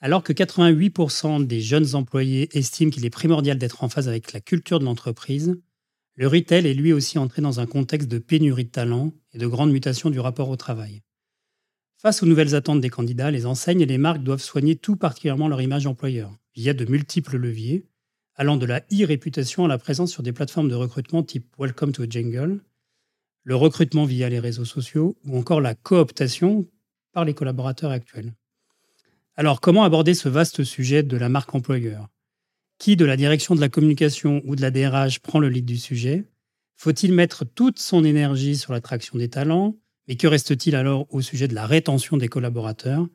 [0.00, 4.40] Alors que 88% des jeunes employés estiment qu'il est primordial d'être en phase avec la
[4.40, 5.58] culture de l'entreprise,
[6.16, 9.46] le retail est lui aussi entré dans un contexte de pénurie de talents et de
[9.46, 11.02] grande mutation du rapport au travail.
[11.98, 15.48] Face aux nouvelles attentes des candidats, les enseignes et les marques doivent soigner tout particulièrement
[15.48, 17.86] leur image employeur via de multiples leviers,
[18.34, 22.04] allant de la e-réputation à la présence sur des plateformes de recrutement type Welcome to
[22.08, 22.60] Jungle,
[23.44, 26.68] le recrutement via les réseaux sociaux ou encore la cooptation
[27.12, 28.34] par les collaborateurs actuels.
[29.38, 32.08] Alors, comment aborder ce vaste sujet de la marque employeur?
[32.78, 35.76] Qui de la direction de la communication ou de la DRH prend le lead du
[35.76, 36.24] sujet?
[36.76, 39.76] Faut-il mettre toute son énergie sur l'attraction des talents?
[40.08, 43.06] Mais que reste-t-il alors au sujet de la rétention des collaborateurs?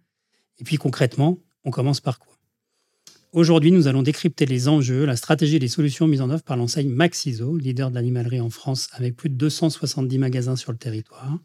[0.59, 2.37] Et puis concrètement, on commence par quoi?
[3.31, 6.55] Aujourd'hui, nous allons décrypter les enjeux, la stratégie et les solutions mises en œuvre par
[6.55, 11.39] l'enseigne Maxiso, leader de l'animalerie en France avec plus de 270 magasins sur le territoire.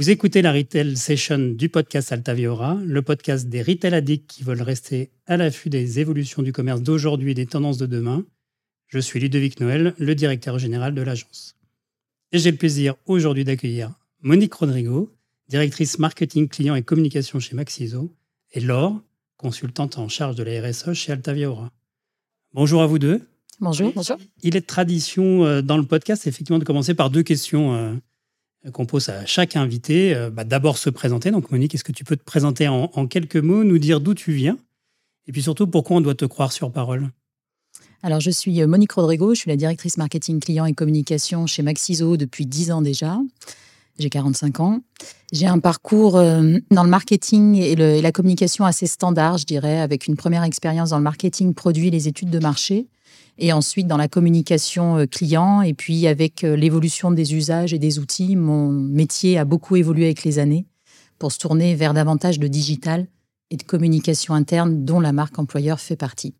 [0.00, 4.62] Vous écoutez la Retail Session du podcast Altaviora, le podcast des retail addicts qui veulent
[4.62, 8.24] rester à l'affût des évolutions du commerce d'aujourd'hui et des tendances de demain.
[8.86, 11.54] Je suis Ludovic Noël, le directeur général de l'agence.
[12.32, 13.92] Et j'ai le plaisir aujourd'hui d'accueillir
[14.22, 15.12] Monique Rodrigo,
[15.50, 18.10] directrice marketing client et communication chez Maxiso,
[18.52, 19.02] et Laure,
[19.36, 21.70] consultante en charge de la RSE chez Altaviora.
[22.54, 23.28] Bonjour à vous deux.
[23.60, 23.92] Bonjour.
[23.94, 24.16] Bonjour.
[24.42, 27.94] Il est de tradition euh, dans le podcast, effectivement, de commencer par deux questions euh,
[28.72, 30.14] qu'on pose à chaque invité.
[30.14, 31.30] Euh, bah, d'abord se présenter.
[31.30, 34.32] Donc Monique, est-ce que tu peux te présenter en, quelques mots, nous dire d'où tu
[34.32, 34.58] viens
[35.26, 37.10] et puis surtout pourquoi on doit te croire sur parole?
[38.02, 41.62] Alors, je suis euh, Monique Rodrigo, je suis la directrice marketing client et communication chez
[41.62, 43.18] Maxiso depuis 10 ans déjà.
[43.98, 44.80] J'ai 45 ans.
[45.30, 49.80] J'ai un parcours euh, dans le marketing et, et, la communication assez standard, je dirais,
[49.80, 52.86] avec une première expérience dans le marketing produit et les études de marché
[53.40, 55.62] et ensuite dans la communication euh, client.
[55.62, 60.04] Et puis avec euh, l'évolution des usages et des outils, mon métier a beaucoup évolué
[60.04, 60.66] avec les années
[61.18, 63.06] pour se tourner vers davantage de digital
[63.50, 66.34] et de communication interne dont la marque employeur fait partie.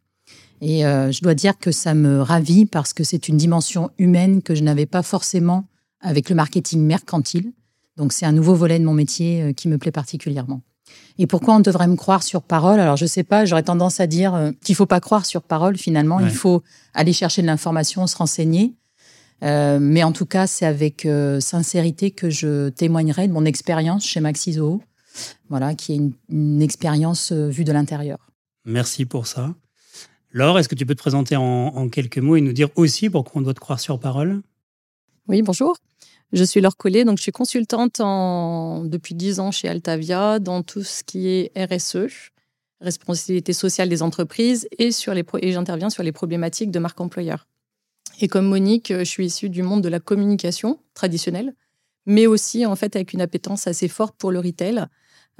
[0.60, 4.42] Et euh, je dois dire que ça me ravit parce que c'est une dimension humaine
[4.42, 5.66] que je n'avais pas forcément
[6.00, 7.52] avec le marketing mercantile.
[7.96, 10.62] Donc c'est un nouveau volet de mon métier qui me plaît particulièrement.
[11.18, 12.80] Et pourquoi on devrait me croire sur parole?
[12.80, 15.26] Alors, je ne sais pas, j'aurais tendance à dire euh, qu'il ne faut pas croire
[15.26, 16.18] sur parole, finalement.
[16.20, 16.62] Il faut
[16.94, 18.74] aller chercher de l'information, se renseigner.
[19.42, 24.06] Euh, mais en tout cas, c'est avec euh, sincérité que je témoignerai de mon expérience
[24.06, 24.82] chez Maxizo,
[25.48, 26.00] voilà, qui est
[26.30, 28.18] une, expérience vue de l'intérieur.
[28.64, 29.54] Merci pour ça.
[30.30, 33.10] Laure, est-ce que tu peux te présenter en, en quelques mots et nous dire aussi
[33.10, 34.42] pourquoi on doit te croire sur parole?
[35.28, 35.76] Oui, bonjour.
[36.32, 40.84] Je suis Laure Collet, donc je suis consultante depuis 10 ans chez Altavia dans tout
[40.84, 42.30] ce qui est RSE,
[42.80, 47.48] responsabilité sociale des entreprises, et, sur les, et j'interviens sur les problématiques de marque employeur.
[48.20, 51.54] Et comme Monique, je suis issue du monde de la communication traditionnelle,
[52.06, 54.86] mais aussi en fait avec une appétence assez forte pour le retail.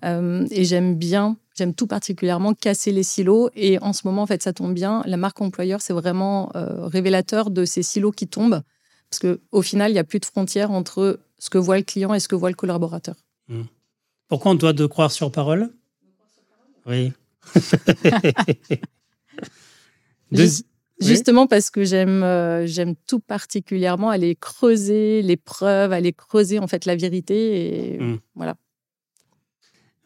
[0.05, 3.51] Euh, et j'aime bien, j'aime tout particulièrement casser les silos.
[3.55, 5.03] Et en ce moment, en fait, ça tombe bien.
[5.07, 8.63] La marque employeur, c'est vraiment euh, révélateur de ces silos qui tombent
[9.11, 12.15] parce qu'au final, il n'y a plus de frontières entre ce que voit le client
[12.15, 13.17] et ce que voit le collaborateur.
[13.49, 13.65] Hmm.
[14.29, 15.71] Pourquoi on doit de croire sur parole?
[16.87, 17.13] Oui.
[21.01, 26.69] Justement parce que j'aime euh, j'aime tout particulièrement aller creuser les preuves, aller creuser en
[26.69, 28.19] fait la vérité et hmm.
[28.37, 28.57] voilà.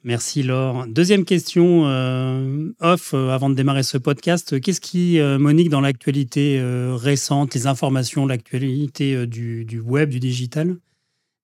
[0.06, 0.86] Merci Laure.
[0.86, 4.60] Deuxième question euh, off euh, avant de démarrer ce podcast.
[4.60, 6.60] Qu'est-ce qui, euh, Monique, dans l'actualité
[6.94, 10.76] récente, les informations, l'actualité du, web, du digital,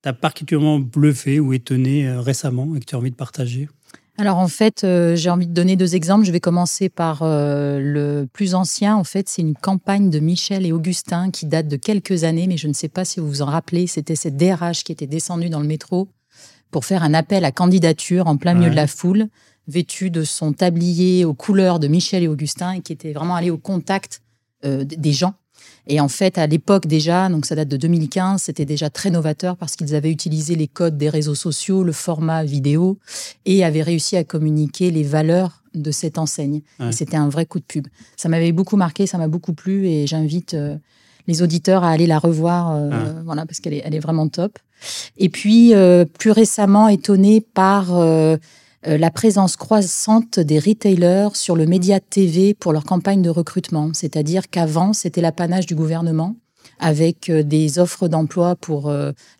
[0.02, 3.68] t'a particulièrement bluffé ou étonné récemment et que tu as envie de partager?
[4.18, 6.26] Alors en fait, j'ai envie de donner deux exemples.
[6.26, 8.94] Je vais commencer par le plus ancien.
[8.94, 12.58] En fait, c'est une campagne de Michel et Augustin qui date de quelques années, mais
[12.58, 13.86] je ne sais pas si vous vous en rappelez.
[13.86, 16.08] C'était cette DRH qui était descendue dans le métro
[16.70, 19.28] pour faire un appel à candidature en plein milieu de la foule,
[19.68, 23.50] vêtu de son tablier aux couleurs de Michel et Augustin, et qui était vraiment allé
[23.50, 24.22] au contact
[24.64, 25.34] euh, des gens.
[25.86, 29.56] Et en fait, à l'époque déjà, donc ça date de 2015, c'était déjà très novateur
[29.56, 32.98] parce qu'ils avaient utilisé les codes des réseaux sociaux, le format vidéo,
[33.44, 36.62] et avaient réussi à communiquer les valeurs de cette enseigne.
[36.90, 37.86] C'était un vrai coup de pub.
[38.16, 40.76] Ça m'avait beaucoup marqué, ça m'a beaucoup plu, et j'invite euh,
[41.26, 42.90] les auditeurs à aller la revoir, euh,
[43.24, 44.58] voilà, parce qu'elle est, elle est vraiment top.
[45.16, 48.36] Et puis, euh, plus récemment, étonné par euh,
[48.84, 53.90] la présence croissante des retailers sur le média TV pour leur campagne de recrutement.
[53.92, 56.36] C'est-à-dire qu'avant, c'était l'apanage du gouvernement
[56.82, 58.90] avec des offres d'emploi pour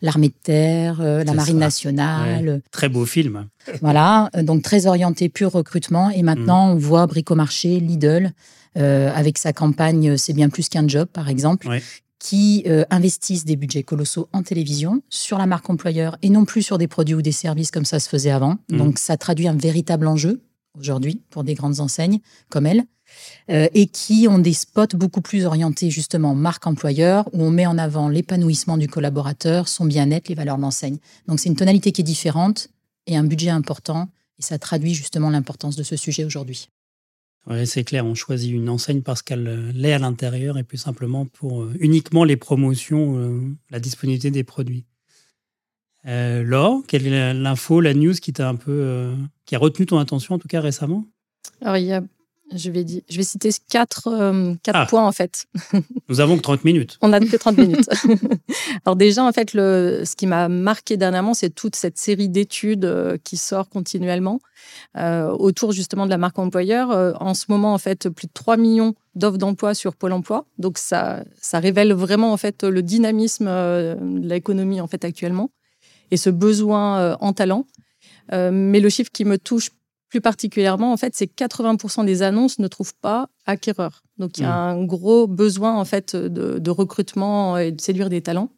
[0.03, 2.61] l'armée de terre, la marine nationale.
[2.69, 3.47] Très beau film.
[3.81, 6.11] Voilà, donc très orienté pur recrutement.
[6.11, 6.71] Et maintenant, mm.
[6.73, 8.31] on voit Bricomarché, Lidl
[8.75, 11.67] avec sa campagne C'est bien plus qu'un job, par exemple,
[12.19, 16.77] qui investissent des budgets colossaux en télévision sur la marque employeur et non plus sur
[16.77, 18.57] des produits ou des services comme ça se faisait avant.
[18.69, 18.77] Mmh.
[18.77, 20.41] Donc ça traduit un véritable enjeu
[20.77, 22.19] aujourd'hui pour des grandes enseignes
[22.49, 22.85] comme elle.
[23.49, 27.65] Euh, et qui ont des spots beaucoup plus orientés justement marque employeur, où on met
[27.65, 30.97] en avant l'épanouissement du collaborateur, son bien-être, les valeurs d'enseigne.
[31.27, 32.69] Donc c'est une tonalité qui est différente
[33.07, 34.09] et un budget important,
[34.39, 36.69] et ça traduit justement l'importance de ce sujet aujourd'hui.
[37.47, 41.25] Oui, c'est clair, on choisit une enseigne parce qu'elle l'est à l'intérieur et plus simplement
[41.25, 43.41] pour euh, uniquement les promotions, euh,
[43.71, 44.85] la disponibilité des produits.
[46.03, 49.13] Laure, quelle est l'info, la news qui t'a un peu,
[49.45, 51.05] qui a retenu ton attention en tout cas récemment?
[51.61, 52.01] Alors il y a
[52.55, 54.85] je vais, dire, je vais citer quatre, euh, quatre ah.
[54.85, 55.45] points en fait.
[56.09, 56.97] Nous avons que 30 minutes.
[57.01, 57.89] On a que 30 minutes.
[58.85, 62.85] Alors déjà, en fait, le, ce qui m'a marqué dernièrement, c'est toute cette série d'études
[62.85, 64.39] euh, qui sort continuellement
[64.97, 66.89] euh, autour justement de la marque employeur.
[67.21, 70.45] en ce moment, en fait, plus de 3 millions d'offres d'emploi sur Pôle emploi.
[70.57, 75.51] Donc ça, ça révèle vraiment en fait le dynamisme de l'économie en fait actuellement
[76.11, 77.65] et ce besoin en talent.
[78.31, 79.71] mais le chiffre qui me touche
[80.11, 84.03] plus particulièrement, en fait, c'est 80% des annonces ne trouvent pas acquéreur.
[84.17, 84.79] Donc, il y a mmh.
[84.79, 88.49] un gros besoin, en fait, de, recrutement et de séduire des talents.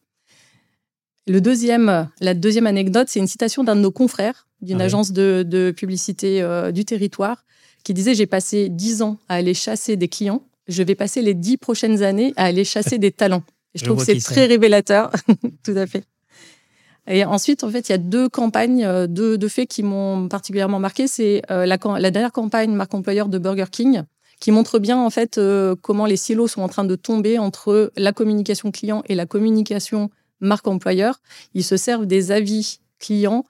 [1.28, 5.12] Le deuxième, la deuxième anecdote, c'est une citation d'un de nos confrères d'une ah agence
[5.12, 7.46] de, publicité euh, du territoire
[7.84, 11.36] qui disait J'ai passé dix ans à aller chasser des clients, je vais passer les
[11.36, 13.44] dix prochaines années à aller chasser des talents.
[13.76, 15.12] Et je, trouve que c'est très révélateur,
[15.64, 16.04] tout à fait.
[17.08, 20.28] Et ensuite, en fait, il y a deux campagnes, euh, deux, deux faits qui m'ont
[20.30, 21.08] particulièrement marqué.
[21.08, 24.04] C'est euh, la, la, dernière campagne marque employeur de Burger King,
[24.40, 27.92] qui montre bien en fait euh, comment les silos sont en train de tomber entre
[27.98, 30.10] la communication client et la communication
[30.40, 31.20] marque employeur.
[31.54, 33.44] Ils se servent des avis clients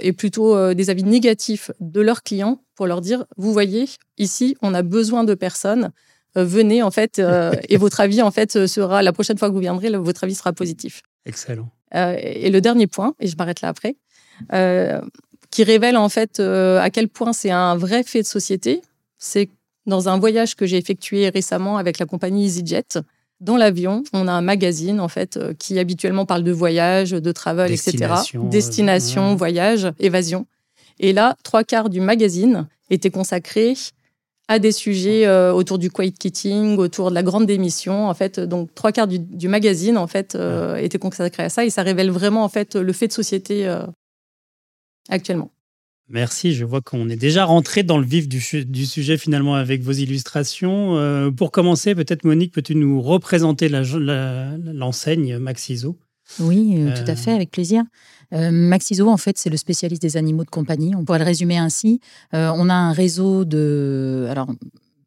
[0.00, 4.74] et plutôt des avis négatifs de leurs clients pour leur dire vous voyez ici on
[4.74, 5.92] a besoin de personnes
[6.34, 7.22] venez en fait
[7.68, 10.52] et votre avis en fait sera la prochaine fois que vous viendrez votre avis sera
[10.52, 11.02] positif.
[11.26, 11.70] Excellent.
[11.94, 13.96] Euh, et le dernier point, et je m'arrête là après,
[14.52, 15.00] euh,
[15.50, 18.82] qui révèle en fait euh, à quel point c'est un vrai fait de société,
[19.18, 19.48] c'est
[19.86, 22.98] dans un voyage que j'ai effectué récemment avec la compagnie EasyJet.
[23.40, 27.72] Dans l'avion, on a un magazine en fait qui habituellement parle de voyage, de travel,
[27.72, 28.14] etc.
[28.34, 30.46] Destination, voyage, évasion.
[30.98, 33.74] Et là, trois quarts du magazine étaient consacrés
[34.48, 38.08] à des sujets euh, autour du quiet quitting, autour de la grande démission.
[38.08, 41.70] En fait, donc trois quarts du, magazine en fait euh, étaient consacrés à ça et
[41.70, 43.84] ça révèle vraiment en fait le fait de société euh,
[45.10, 45.52] actuellement.
[46.10, 49.92] Merci, je vois qu'on est déjà rentré dans le vif du, sujet finalement avec vos
[49.92, 51.30] illustrations.
[51.36, 55.98] pour commencer, peut-être Monique, peux-tu nous représenter l'enseigne Maxiso
[56.40, 57.82] Oui, tout à fait, avec plaisir.
[58.34, 60.94] Euh, Maxiso, en fait, c'est le spécialiste des animaux de compagnie.
[60.94, 62.00] On pourrait le résumer ainsi.
[62.34, 64.26] Euh, on a un réseau de...
[64.30, 64.48] Alors,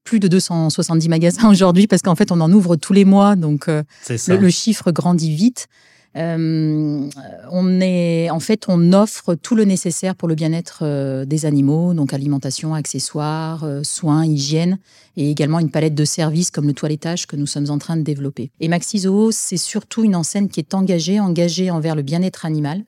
[0.03, 3.35] plus de 270 magasins aujourd'hui parce qu'en fait, on en ouvre tous les mois.
[3.35, 5.67] Donc, euh, le, chiffre grandit vite.
[6.17, 7.09] Euh,
[7.51, 11.93] on est, en fait, on offre tout le nécessaire pour le bien-être euh, des animaux,
[11.93, 14.77] donc alimentation, accessoires, euh, soins, hygiène,
[15.15, 18.01] et également une palette de services comme le toilettage que nous sommes en train de
[18.01, 18.51] développer.
[18.59, 22.83] Et Maxizo, c'est surtout une enseigne qui est engagée, engagée envers le bien-être animal.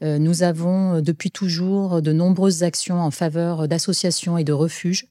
[0.00, 5.06] nous avons depuis toujours de nombreuses actions en faveur d'associations et de refuges.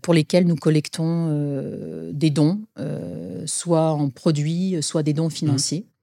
[0.00, 1.28] pour lesquels nous collectons
[2.12, 2.60] des dons,
[3.46, 5.84] soit en produits, soit des dons financiers.
[5.84, 5.93] Euh,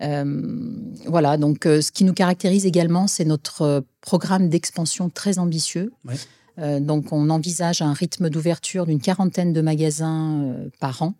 [0.00, 5.92] voilà, donc euh, ce qui nous caractérise également, c'est notre euh, programme d'expansion très ambitieux.
[6.80, 11.14] donc on envisage un rythme d'ouverture d'une quarantaine de magasins par an.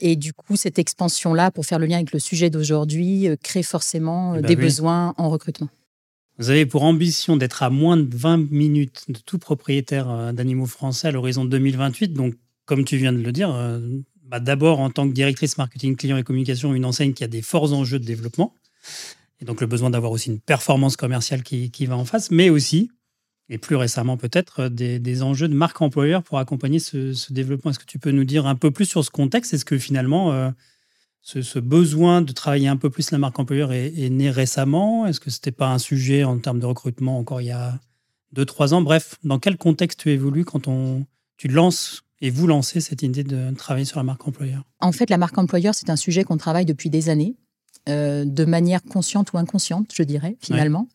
[0.00, 4.34] et du coup, cette expansion-là, pour faire le lien avec le sujet d'aujourd'hui, crée forcément
[4.34, 5.68] eh ben des besoins en recrutement.
[6.38, 11.08] Vous avez pour ambition d'être à moins de 20 minutes de tout propriétaire d'animaux français
[11.08, 12.12] à l'horizon 2028.
[12.12, 12.34] Donc,
[12.66, 13.50] comme tu viens de le dire,
[14.34, 17.40] bah, d'abord en tant que directrice marketing client et communication, une enseigne qui a des
[17.40, 18.52] forts enjeux de développement,
[19.40, 22.90] et donc le besoin d'avoir aussi une performance commerciale qui, va en face, mais aussi,
[23.48, 27.70] et plus récemment peut-être, des, enjeux de marque employeur pour accompagner ce, développement.
[27.70, 29.54] Est-ce que tu peux nous dire un peu plus sur ce contexte?
[29.54, 30.50] Est-ce que finalement, euh,
[31.22, 35.06] ce, besoin de travailler un peu plus la marque employeur est, né récemment?
[35.06, 37.78] Est-ce que ce n'était pas un sujet en termes de recrutement encore il y a
[38.34, 38.82] 2-3 ans?
[38.82, 43.22] Bref, dans quel contexte tu évolues quand on, tu lances et vous lancez cette idée
[43.22, 46.38] de travailler sur la marque employeur En fait, la marque employeur, c'est un sujet qu'on
[46.38, 47.36] travaille depuis des années,
[47.86, 50.88] euh, de manière consciente ou inconsciente, je dirais, finalement.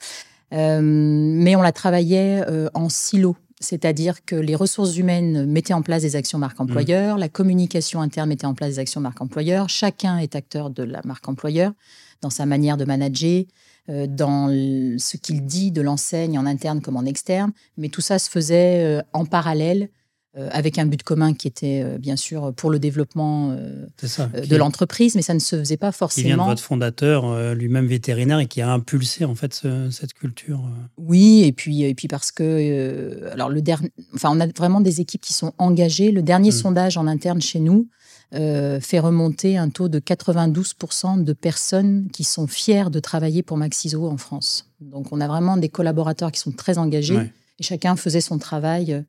[0.56, 3.38] Euh, mais on la travaillait euh, en silo.
[3.60, 7.20] C'est-à-dire que les ressources humaines mettaient en place des actions marque employeur, mmh.
[7.20, 11.02] la communication interne mettait en place des actions marque employeur, chacun est acteur de la
[11.06, 11.74] marque employeur
[12.22, 13.44] dans sa manière de manager,
[13.88, 18.30] dans ce qu'il dit de l'enseigne en interne comme en externe, mais tout ça se
[18.30, 19.90] faisait en parallèle
[20.36, 25.34] avec un but commun qui était bien sûr pour le développement de l'entreprise, mais ça
[25.34, 26.24] ne se faisait pas forcément.
[26.24, 30.62] Qui vient de votre fondateur, lui-même vétérinaire, et qui a impulsé en fait cette culture.
[30.98, 35.02] Oui, et puis et puis parce que alors le dernier, enfin on a vraiment des
[35.02, 36.12] équipes qui sont engagées.
[36.12, 36.54] Le dernier mmh.
[36.54, 37.88] sondage en interne chez nous
[38.36, 43.58] euh, fait remonter un taux de 92% de personnes qui sont fières de travailler pour
[43.58, 44.68] Maxiso en France.
[44.82, 49.04] Donc on a vraiment des collaborateurs qui sont très engagés et chacun faisait son travail,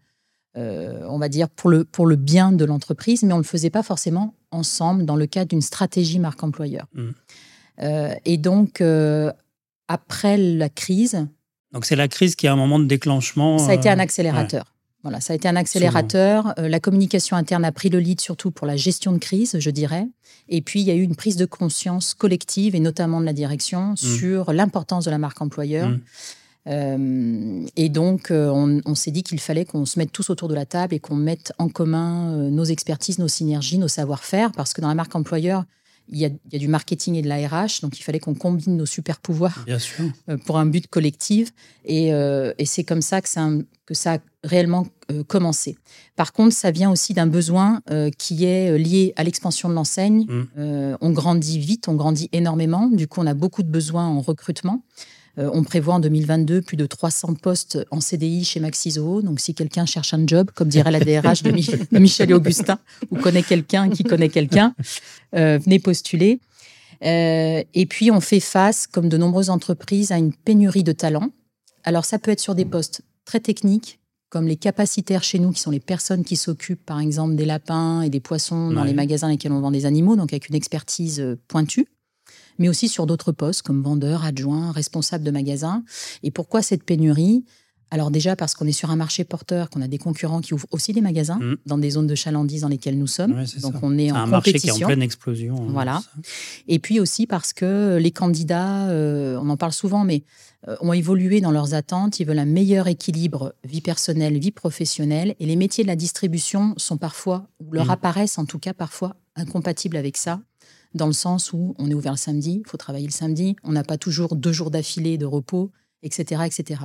[0.57, 3.47] euh, on va dire, pour le, pour le bien de l'entreprise, mais on ne le
[3.47, 6.87] faisait pas forcément ensemble dans le cadre d'une stratégie marque employeur.
[6.95, 7.09] Mmh.
[7.83, 8.83] Euh, et donc,
[9.88, 11.26] après la crise...
[11.73, 13.59] Donc c'est la crise qui a un moment de déclenchement.
[13.59, 14.75] Ça a été un accélérateur.
[15.02, 16.52] Voilà, ça a été un accélérateur.
[16.59, 19.71] Euh, la communication interne a pris le lead surtout pour la gestion de crise, je
[19.71, 20.07] dirais.
[20.49, 23.33] Et puis, il y a eu une prise de conscience collective, et notamment de la
[23.33, 23.97] direction, mmh.
[23.97, 25.88] sur l'importance de la marque employeur.
[25.88, 26.00] Mmh.
[26.69, 30.55] Euh, et donc, euh, on, s'est dit qu'il fallait qu'on se mette tous autour de
[30.55, 34.81] la table et qu'on mette en commun nos expertises, nos synergies, nos savoir-faire, parce que
[34.81, 35.64] dans la marque employeur,
[36.12, 38.87] il y, a, du marketing et de la RH, donc il fallait qu'on combine nos
[38.87, 41.52] super pouvoirs euh, pour un but collectif.
[41.85, 43.49] Et, euh, c'est comme ça que ça,
[43.87, 45.76] que ça a réellement euh, commencé.
[46.17, 47.81] Par contre, ça vient aussi d'un besoin
[48.19, 50.26] qui est lié à l'expansion de l'enseigne.
[50.29, 50.97] Mmh.
[51.00, 52.88] on grandit vite, on grandit énormément.
[52.88, 54.83] Du coup, on a beaucoup de besoins en recrutement.
[55.39, 59.23] Euh, on prévoit en 2022 plus de 300 postes en CDI chez Maxiso.
[59.23, 62.79] Donc, si quelqu'un cherche un job, comme dirait la DRH de, Michel et Augustin,
[63.11, 64.75] ou connaît quelqu'un qui connaît quelqu'un,
[65.35, 66.41] euh, venez postuler.
[67.05, 71.31] Euh, et puis, on fait face, comme de nombreuses entreprises, à une pénurie de talents.
[71.85, 75.61] Alors, ça peut être sur des postes très techniques, comme les capacitaires chez nous, qui
[75.61, 79.29] sont les personnes qui s'occupent, par exemple, des lapins et des poissons dans les magasins
[79.29, 81.87] dans lesquels on vend des animaux, donc avec une expertise pointue
[82.59, 85.85] mais aussi sur d'autres postes comme vendeur, adjoint, responsable de magasin.
[86.23, 87.45] Et pourquoi cette pénurie?
[87.90, 90.69] Alors déjà parce qu'on est sur un marché porteur, qu'on a des concurrents qui ouvrent
[90.71, 91.57] aussi des magasins mmh.
[91.66, 93.45] dans des zones de chalandise dans lesquelles nous sommes.
[93.61, 95.57] Donc on est, en un marché qui est en pleine explosion.
[95.57, 96.00] Hein, voilà.
[96.69, 100.23] Et puis aussi parce que les candidats, euh, on en parle souvent, mais
[100.69, 102.21] euh, ont évolué dans leurs attentes.
[102.21, 105.35] Ils veulent un meilleur équilibre vie personnelle, vie professionnelle.
[105.40, 107.90] Et les métiers de la distribution sont parfois, ou leur mmh.
[107.90, 110.40] apparaissent en tout cas parfois, incompatibles avec ça
[110.94, 113.73] dans le sens où on est ouvert le samedi, il faut travailler le samedi, on
[113.73, 115.70] n'a pas toujours deux jours d'affilée de repos,
[116.02, 116.42] etc.
[116.47, 116.82] etc.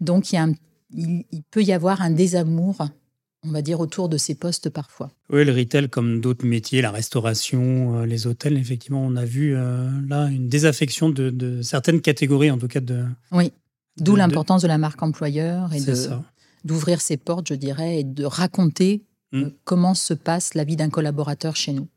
[0.00, 0.56] Donc il,
[0.90, 2.76] il, peut y avoir un désamour,
[3.44, 5.10] on va dire, autour de ces postes parfois.
[5.30, 9.54] Oui, le retail, comme d'autres métiers, la restauration, euh, les hôtels, effectivement, on a vu
[9.54, 13.04] euh, là une désaffection de, certaines catégories, en tout cas de...
[13.32, 13.52] Oui,
[13.96, 14.68] d'où l'importance de...
[14.68, 15.80] la marque employeur et
[16.64, 19.42] d'ouvrir ses portes, je dirais, et de raconter mmh.
[19.42, 21.88] euh, comment se passe la vie d'un collaborateur chez nous.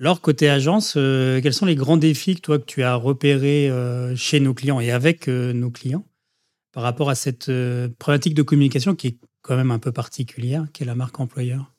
[0.00, 3.68] Alors, côté agence, euh, quels sont les grands défis que toi que tu as repérés
[3.68, 6.06] euh, chez nos clients et avec euh, nos clients
[6.72, 7.50] par rapport à cette
[7.98, 11.74] problématique de communication qui est quand même un peu particulière, qui est la marque employeur?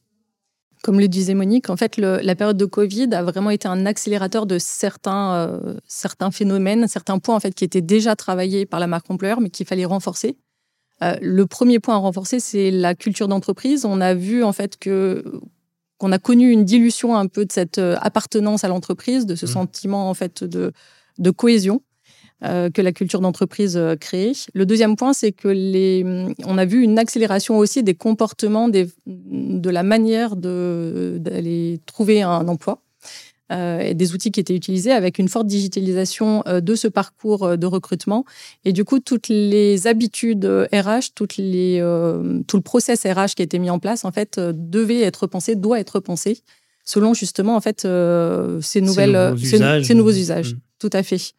[0.83, 4.45] Comme le disait Monique, en fait, la période de Covid a vraiment été un accélérateur
[4.45, 9.09] de certains, certains phénomènes, certains points en fait qui étaient déjà travaillés par la marque
[9.09, 10.35] employeur, mais qu'il fallait renforcer.
[10.99, 13.85] le premier point à renforcer, c'est la culture d'entreprise.
[13.85, 15.23] On a vu en fait que
[16.01, 19.45] qu'on a connu une dilution un peu de cette euh, appartenance à l'entreprise, de ce
[19.45, 19.49] mmh.
[19.49, 20.73] sentiment en fait de,
[21.19, 21.83] de cohésion.
[22.43, 24.31] Euh, que la culture d'entreprise euh, crée.
[24.55, 26.03] Le deuxième point, c'est que les,
[26.43, 32.47] on a vu une accélération aussi des comportements, des, de la manière d'aller trouver un
[32.47, 32.81] emploi.
[33.51, 37.43] Euh, et des outils qui étaient utilisés avec une forte digitalisation euh, de ce parcours
[37.43, 38.23] euh, de recrutement.
[38.63, 41.79] Et du coup, toutes les habitudes RH, toutes les,
[42.47, 45.55] tout le process RH qui a été mis en place, en fait, devait être pensé,
[45.55, 46.39] doit être pensé
[46.83, 50.55] selon justement en fait ces nouvelles nouveaux usages, ces nouveaux usages.
[50.79, 51.33] Tout à fait.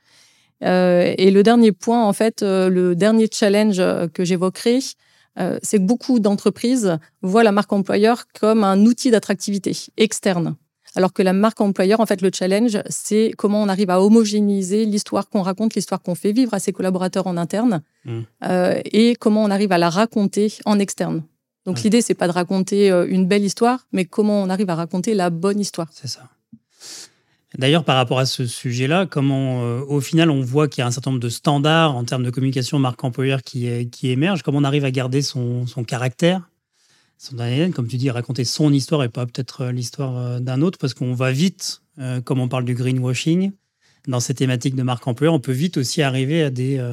[0.61, 4.81] et le dernier point, en fait, le dernier challenge que j'évoquerai,
[5.63, 10.57] c'est que beaucoup d'entreprises voient la marque employeur comme un outil d'attractivité externe.
[10.95, 14.85] Alors que la marque employeur, en fait, le challenge, c'est comment on arrive à homogénéiser
[14.85, 18.21] l'histoire qu'on raconte, l'histoire qu'on fait vivre à ses collaborateurs en interne, mmh.
[18.45, 21.23] euh, et comment on arrive à la raconter en externe.
[21.65, 24.69] Donc l'idée, l'idée, c'est pas de raconter euh, une belle histoire, mais comment on arrive
[24.69, 25.89] à raconter la bonne histoire.
[25.93, 26.29] C'est ça.
[27.57, 30.87] D'ailleurs, par rapport à ce sujet-là, comment, euh, au final, on voit qu'il y a
[30.87, 34.43] un certain nombre de standards en termes de communication marque employeur qui, qui émergent.
[34.43, 36.49] Comment on arrive à garder son, son caractère
[37.75, 40.95] comme tu dis, raconter son histoire et pas peut-être euh, l'histoire euh, d'un autre, parce
[40.95, 43.53] qu'on va vite, euh, comme on parle du greenwashing,
[44.09, 46.85] dans ces thématiques de marque employeur, on peut vite aussi arriver à des,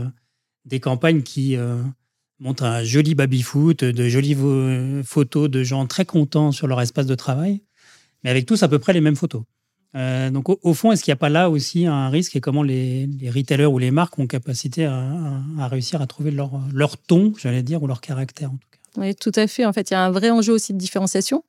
[0.66, 1.58] des campagnes qui
[2.38, 4.38] montrent un joli baby-foot, de jolies
[5.04, 7.64] photos de gens très contents sur leur espace de travail,
[8.24, 9.42] mais avec tous à peu près les mêmes photos.
[9.96, 13.10] donc au, fond, est-ce qu'il n'y a pas là aussi un risque et comment les,
[13.36, 17.64] retailers ou les marques ont capacité à, à, réussir à trouver leur, leur ton, j'allais
[17.64, 18.69] dire, ou leur caractère en tout
[19.00, 19.66] Oui, tout à fait.
[19.66, 21.44] En fait, il y a un vrai enjeu aussi de différenciation.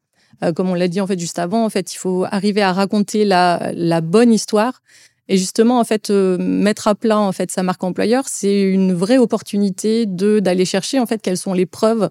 [0.45, 2.73] Euh, comme on l'a dit en fait juste avant, en fait, il faut arriver à
[2.73, 4.83] raconter la, bonne histoire.
[5.29, 8.95] Et justement, en fait, euh, mettre à plat en fait sa marque employeur, c'est une
[8.95, 12.11] vraie opportunité de d'aller chercher en fait quelles sont les preuves,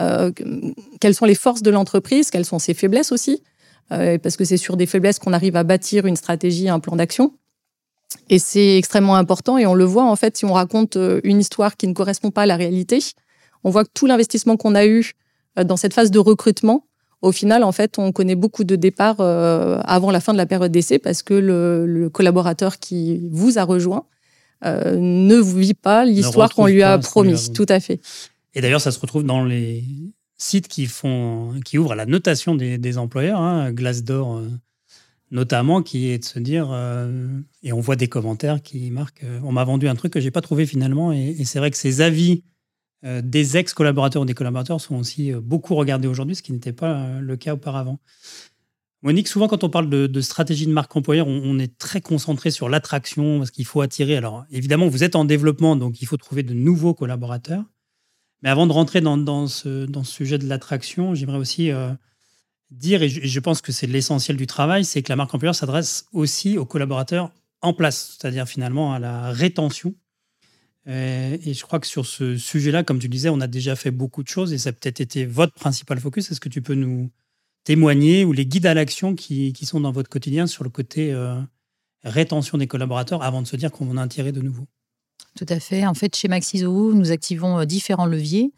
[0.00, 0.30] euh,
[1.00, 3.42] quelles sont les forces de l'entreprise, quelles sont ses faiblesses aussi,
[3.88, 7.34] parce que c'est sur des faiblesses qu'on arrive à bâtir une stratégie, un plan d'action.
[8.30, 9.58] Et c'est extrêmement important.
[9.58, 12.42] Et on le voit en fait si on raconte une histoire qui ne correspond pas
[12.42, 13.00] à la réalité,
[13.64, 15.12] on voit que tout l'investissement qu'on a eu
[15.56, 16.84] dans cette phase de recrutement
[17.24, 20.44] au final, en fait, on connaît beaucoup de départs euh, avant la fin de la
[20.44, 24.04] période d'essai parce que le, collaborateur qui vous a rejoint
[24.66, 27.50] euh, ne vit pas l'histoire qu'on lui a promise.
[27.52, 27.98] Tout à fait.
[28.54, 29.84] Et d'ailleurs, ça se retrouve dans les
[30.36, 34.50] sites qui font, qui ouvrent à la notation des, employeurs, hein, Glassdoor euh,
[35.30, 36.78] notamment, qui est de se dire,
[37.62, 40.42] et on voit des commentaires qui marquent, on m'a vendu un truc que j'ai pas
[40.42, 42.44] trouvé finalement, et c'est vrai que ces avis
[43.04, 46.72] euh, des ex-collaborateurs ou des collaborateurs sont aussi euh, beaucoup regardés aujourd'hui, ce qui n'était
[46.72, 47.98] pas euh, le cas auparavant.
[49.02, 52.70] Monique, souvent quand on parle de, stratégie de marque employeur, on, est très concentré sur
[52.70, 54.16] l'attraction, parce qu'il faut attirer.
[54.16, 57.64] Alors évidemment, vous êtes en développement, donc il faut trouver de nouveaux collaborateurs.
[58.42, 61.70] Mais avant de rentrer dans, ce, sujet de l'attraction, j'aimerais aussi
[62.70, 66.06] dire, et je, pense que c'est l'essentiel du travail, c'est que la marque employeur s'adresse
[66.12, 67.30] aussi aux collaborateurs
[67.60, 69.94] en place, c'est-à-dire finalement à la rétention
[70.86, 74.22] et je crois que sur ce sujet-là, comme tu disais, on a déjà fait beaucoup
[74.22, 76.30] de choses et ça a peut-être été votre principal focus.
[76.30, 77.10] Est-ce que tu peux nous
[77.64, 81.12] témoigner ou les guides à l'action qui, qui, sont dans votre quotidien sur le côté
[81.12, 81.40] euh,
[82.04, 84.66] rétention des collaborateurs avant de se dire qu'on en a un tiré de nouveau?
[85.36, 85.86] Tout à fait.
[85.86, 88.52] En fait, chez Maxiso, nous activons euh, différents leviers.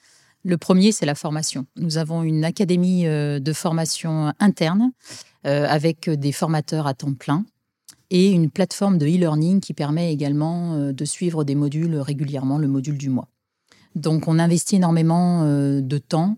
[0.44, 1.66] Le premier, c'est la formation.
[1.76, 4.92] Nous avons une académie de formation interne
[5.42, 7.44] avec des formateurs à temps plein
[8.10, 12.68] et une plateforme de e-learning qui permet également euh, de suivre des modules régulièrement, le
[12.68, 13.28] module du mois.
[13.94, 16.36] Donc on investit énormément euh, de temps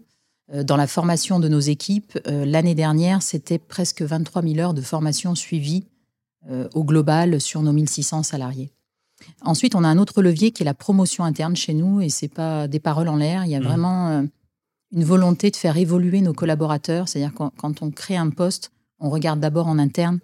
[0.52, 2.18] euh, dans la formation de nos équipes.
[2.26, 5.84] L'année dernière, c'était presque 23 000 heures de formation suivies
[6.72, 8.70] au global sur nos 1600 salariés.
[9.42, 12.28] Ensuite, on a un autre levier qui est la promotion interne chez nous, et c'est
[12.28, 13.44] pas des paroles en l'air.
[13.44, 13.64] Il y a mmh.
[13.64, 14.26] vraiment
[14.92, 17.06] une volonté de faire évoluer nos collaborateurs.
[17.06, 20.20] C'est-à-dire quand on crée un poste, on regarde d'abord en interne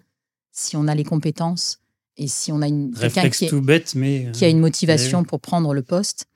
[0.55, 1.81] si on a les compétences
[2.17, 5.41] et si on a une réflexe qui, tout bête, mais qui a une motivation pour
[5.41, 6.27] prendre le poste.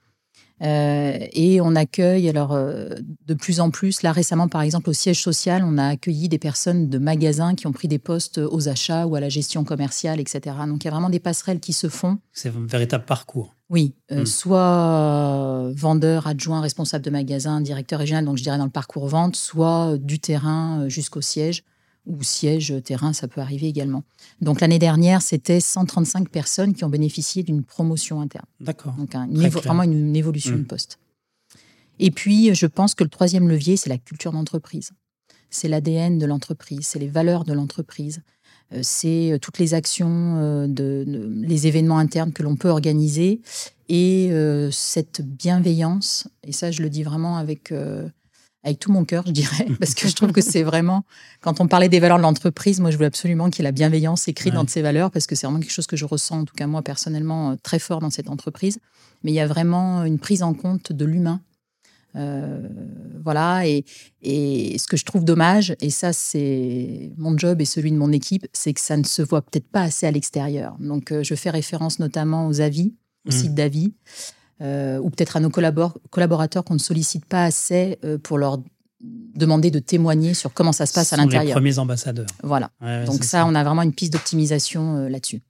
[0.60, 2.88] Euh, et on accueille alors euh,
[3.26, 4.02] de plus en plus.
[4.02, 7.68] Là récemment, par exemple, au siège social, on a accueilli des personnes de magasins qui
[7.68, 10.56] ont pris des postes aux achats ou à la gestion commerciale, etc.
[10.66, 12.18] Donc il y a vraiment des passerelles qui se font.
[12.32, 13.54] C'est un véritable parcours.
[13.70, 14.26] Oui, euh, hmm.
[14.26, 19.36] soit vendeur, adjoint, responsable de magasin, directeur régional, donc je dirais dans le parcours vente,
[19.36, 21.62] soit du terrain jusqu'au siège
[22.08, 24.02] ou siège terrain, ça peut arriver également.
[24.40, 28.46] Donc l'année dernière, c'était 135 personnes qui ont bénéficié d'une promotion interne.
[28.60, 28.94] D'accord.
[28.94, 29.14] Donc
[29.62, 30.66] vraiment une, évolution de mmh.
[30.66, 30.98] poste.
[32.00, 34.90] Et puis, je pense que le troisième levier, c'est la culture d'entreprise.
[35.50, 38.22] C'est l'ADN de l'entreprise, c'est les valeurs de l'entreprise,
[38.72, 41.04] euh, c'est euh, toutes les actions, euh, de,
[41.36, 43.40] les événements internes que l'on peut organiser
[43.88, 44.30] et
[44.70, 46.28] cette bienveillance.
[46.44, 47.72] Et ça, je le dis vraiment avec
[48.64, 51.04] avec tout mon cœur, je dirais, parce que je trouve que c'est vraiment,
[51.40, 53.72] quand on parlait des valeurs de l'entreprise, moi je veux absolument qu'il y ait la
[53.72, 56.44] bienveillance écrite dans ces valeurs, parce que c'est vraiment quelque chose que je ressens, en
[56.44, 58.78] tout cas moi personnellement, euh, très fort dans cette entreprise.
[59.22, 61.40] Mais il y a vraiment une prise en compte de l'humain.
[62.16, 62.66] Euh,
[63.22, 63.84] voilà, et,
[64.22, 68.12] et, ce que je trouve dommage, et ça c'est mon job et celui de mon
[68.12, 70.76] équipe, c'est que ça ne se voit peut-être pas assez à l'extérieur.
[70.80, 72.94] Donc euh, je fais référence notamment aux avis,
[73.26, 73.32] au mmh.
[73.32, 73.92] site d'avis.
[74.60, 78.58] Euh, ou peut-être à nos collaborateurs qu'on ne sollicite pas assez euh, pour leur
[79.00, 81.44] demander de témoigner sur comment ça se passe à l'intérieur.
[81.44, 82.26] les premiers ambassadeurs.
[82.42, 82.70] Voilà.
[83.06, 85.40] Donc ça, on a vraiment une piste d'optimisation euh, là-dessus.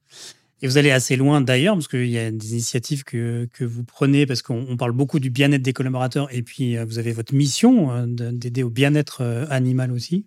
[0.61, 3.85] Et vous allez assez loin d'ailleurs, parce qu'il y a des initiatives que, que vous
[3.85, 8.07] prenez, parce qu'on parle beaucoup du bien-être des collaborateurs, et puis vous avez votre mission
[8.09, 10.27] d'aider au bien-être animal aussi.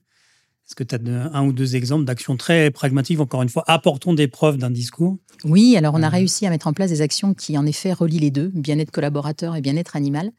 [0.71, 4.13] Est-ce que tu as un ou deux exemples d'actions très pragmatiques, encore une fois, apportons
[4.13, 5.17] des preuves d'un discours?
[5.43, 8.19] Oui, alors on a réussi à mettre en place des actions qui, en effet, relient
[8.19, 10.31] les deux, bien-être collaborateur et bien-être animal.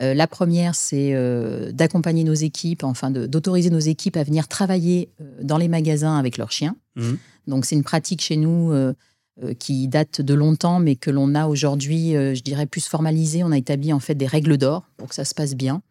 [0.00, 5.08] Euh, la première, c'est euh, d'accompagner nos équipes, enfin d'autoriser nos équipes à venir travailler
[5.20, 6.76] euh, dans les magasins avec leurs chiens.
[6.94, 7.14] Mmh.
[7.48, 8.72] Donc c'est une pratique chez nous
[9.58, 13.42] qui date de longtemps, mais que l'on a aujourd'hui, je dirais, plus formalisée.
[13.42, 15.82] On a établi en fait des règles d'or pour que ça se passe bien.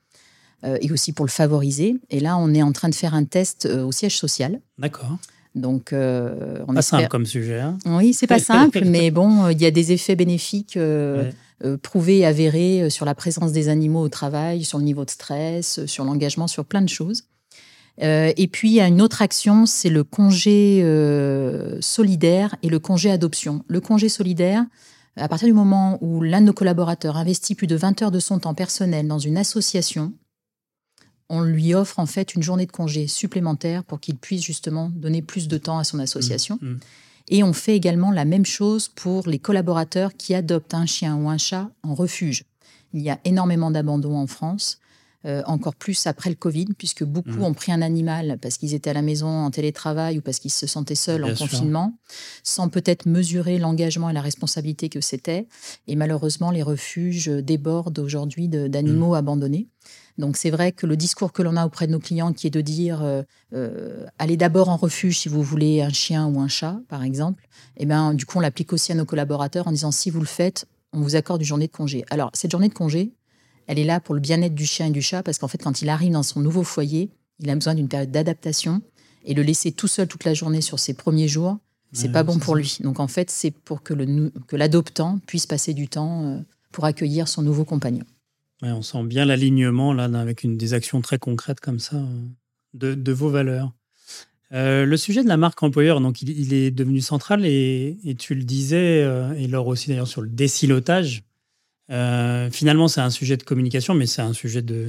[0.63, 1.95] Euh, et aussi pour le favoriser.
[2.11, 4.59] Et là, on est en train de faire un test euh, au siège social.
[4.77, 5.17] D'accord.
[5.55, 7.59] Donc, euh, on pas simple comme sujet.
[7.59, 10.77] Hein oui, c'est pas simple, mais bon, il y a des effets bénéfiques
[11.81, 15.85] prouvés et avérés sur la présence des animaux au travail, sur le niveau de stress,
[15.87, 17.23] sur l'engagement, sur plein de choses.
[17.99, 20.85] et puis, il y a une autre action, c'est le congé
[21.81, 23.65] solidaire et le congé adoption.
[23.67, 24.63] Le congé solidaire,
[25.17, 28.19] à partir du moment où l'un de nos collaborateurs investit plus de 20 heures de
[28.19, 30.13] son temps personnel dans une association,
[31.31, 35.21] on lui offre en fait une journée de congé supplémentaire pour qu'il puisse justement donner
[35.21, 36.59] plus de temps à son association.
[36.61, 36.79] Mmh, mmh.
[37.29, 41.29] Et on fait également la même chose pour les collaborateurs qui adoptent un chien ou
[41.29, 42.43] un chat en refuge.
[42.93, 44.79] Il y a énormément d'abandons en France.
[45.25, 47.43] Euh, encore plus après le Covid, puisque beaucoup mmh.
[47.43, 50.51] ont pris un animal parce qu'ils étaient à la maison en télétravail ou parce qu'ils
[50.51, 51.95] se sentaient seuls en confinement,
[52.43, 55.47] sans peut-être mesurer l'engagement et la responsabilité que c'était.
[55.87, 59.15] Et malheureusement, les refuges débordent aujourd'hui d'animaux mmh.
[59.15, 59.67] abandonnés.
[60.17, 62.51] Donc c'est vrai que le discours que l'on a auprès de nos clients, qui est
[62.51, 66.47] de dire euh, euh, allez d'abord en refuge si vous voulez un chien ou un
[66.47, 67.43] chat, par exemple,
[67.77, 70.19] et eh ben du coup on l'applique aussi à nos collaborateurs en disant si vous
[70.19, 72.05] le faites, on vous accorde une journée de congé.
[72.09, 73.13] Alors cette journée de congé,
[73.71, 75.81] elle est là pour le bien-être du chien et du chat parce qu'en fait, quand
[75.81, 78.81] il arrive dans son nouveau foyer, il a besoin d'une période d'adaptation
[79.23, 81.57] et le laisser tout seul toute la journée sur ses premiers jours,
[81.93, 82.79] c'est pas bon pour lui.
[82.81, 83.93] Donc en fait, c'est pour que
[84.51, 86.39] l'adoptant puisse passer du temps euh,
[86.73, 88.03] pour accueillir son nouveau compagnon.
[88.61, 93.11] on sent bien l'alignement là avec une des actions très concrètes comme ça euh, de,
[93.13, 93.71] vos valeurs.
[94.51, 98.43] Euh, le sujet de la marque employeur, donc il, est devenu central et, tu le
[98.43, 99.07] disais,
[99.37, 101.23] et Laure aussi d'ailleurs sur le décilotage.
[101.91, 104.87] Euh, finalement, c'est un sujet de communication, mais c'est un sujet de,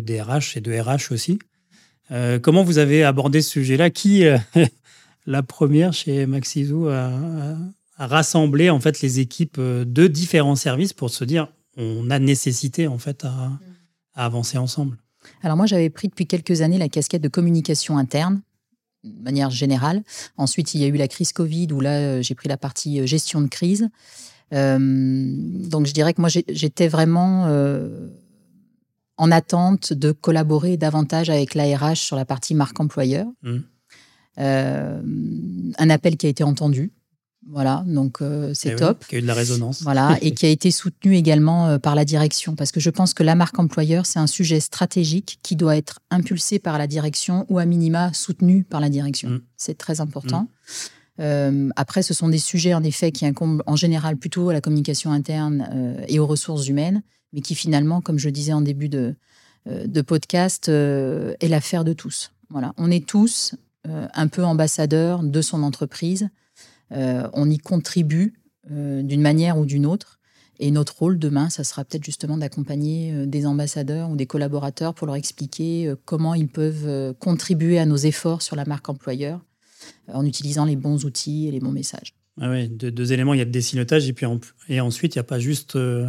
[0.00, 1.38] DRH et de RH aussi.
[2.10, 3.90] Euh, comment vous avez abordé ce sujet-là?
[3.90, 4.38] Qui, euh,
[5.26, 7.10] la première chez Maxizou, a,
[7.96, 12.86] a, rassemblé en fait les équipes de différents services pour se dire on a nécessité
[12.86, 13.52] en fait à,
[14.14, 14.98] avancer ensemble?
[15.42, 18.42] Alors moi, j'avais pris depuis quelques années la casquette de communication interne
[19.04, 20.02] de manière générale.
[20.36, 23.40] Ensuite, il y a eu la crise Covid où là, j'ai pris la partie gestion
[23.40, 23.88] de crise.
[24.52, 28.08] Euh, donc je dirais que moi j'étais vraiment euh,
[29.16, 33.26] en attente de collaborer davantage avec l'ARH sur la partie marque employeur.
[33.42, 33.56] Mmh.
[34.38, 35.02] Euh,
[35.78, 36.92] un appel qui a été entendu.
[37.48, 38.20] Voilà, donc
[38.54, 39.04] c'est eh top.
[39.08, 39.82] qui a eu de la résonance.
[39.82, 43.24] Voilà, et qui a été soutenu également par la direction, parce que je pense que
[43.24, 47.58] la marque employeur, c'est un sujet stratégique qui doit être impulsé par la direction ou
[47.58, 49.28] à minima soutenu par la direction.
[49.30, 49.40] Mmh.
[49.56, 50.42] C'est très important.
[50.42, 50.48] Mmh.
[51.20, 54.60] Euh, après, ce sont des sujets en effet qui incombent en général plutôt à la
[54.60, 58.88] communication interne euh, et aux ressources humaines, mais qui finalement, comme je disais en début
[58.88, 59.14] de,
[59.68, 62.32] euh, podcast, est l'affaire de tous.
[62.50, 66.28] Voilà, on est tous un peu ambassadeurs de son entreprise.
[66.90, 68.34] on y contribue
[68.68, 70.20] d'une manière ou d'une autre.
[70.60, 75.06] Et notre rôle demain, ça sera peut-être justement d'accompagner des ambassadeurs ou des collaborateurs pour
[75.06, 79.40] leur expliquer comment ils peuvent contribuer à nos efforts sur la marque employeur
[80.08, 82.14] en utilisant les bons outils et les bons messages.
[82.40, 84.26] Ah oui, deux, éléments, il y a le décilotage et, puis
[84.68, 86.08] et ensuite, il n'y a pas juste euh,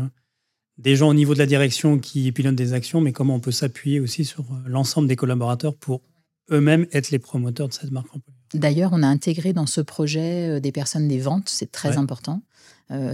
[0.78, 3.52] des gens au niveau de la direction qui pilotent des actions, mais comment on peut
[3.52, 6.02] s'appuyer aussi sur euh, l'ensemble des collaborateurs pour
[6.50, 8.08] eux-mêmes être les promoteurs de cette marque
[8.54, 12.42] D'ailleurs, on a intégré dans ce projet euh, des personnes des ventes, c'est très important.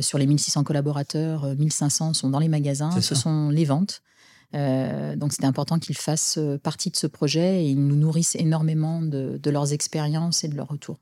[0.01, 4.01] sur les 1600 collaborateurs, 1500 sont dans les magasins, ce sont les ventes.
[4.55, 8.35] Euh, donc c'était important qu'ils fassent euh, partie de ce projet et ils nous nourrissent
[8.35, 10.97] énormément de, leurs expériences et de leurs retours.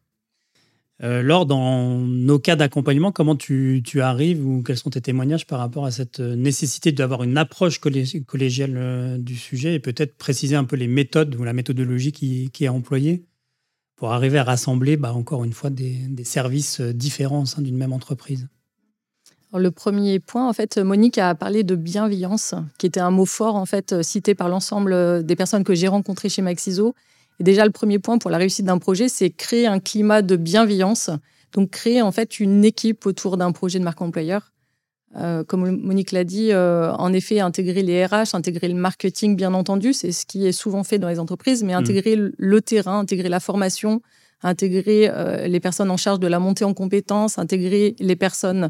[1.03, 5.59] Euh, Laure, dans nos cas d'accompagnement, comment tu, arrives ou quels sont tes témoignages par
[5.59, 10.75] rapport à cette nécessité d'avoir une approche collégiale du sujet et peut-être préciser un peu
[10.75, 13.25] les méthodes ou la méthodologie qui, est employée
[13.95, 17.77] pour arriver à rassembler, bah, encore une fois, des, des services différents au sein d'une
[17.77, 18.47] même entreprise?
[19.53, 23.55] Le premier point, en fait, Monique a parlé de bienveillance, qui était un mot fort
[23.55, 26.93] en fait cité par l'ensemble des personnes que j'ai rencontrées chez Maxiso.
[27.39, 30.35] Et déjà, le premier point pour la réussite d'un projet, c'est créer un climat de
[30.35, 31.09] bienveillance.
[31.53, 34.51] Donc, créer en fait une équipe autour d'un projet de marque employeur.
[35.15, 39.53] Euh, comme Monique l'a dit, euh, en effet, intégrer les RH, intégrer le marketing, bien
[39.53, 41.77] entendu, c'est ce qui est souvent fait dans les entreprises, mais mmh.
[41.77, 44.01] intégrer le terrain, intégrer la formation,
[44.43, 48.69] intégrer euh, les personnes en charge de la montée en compétences, intégrer les personnes euh,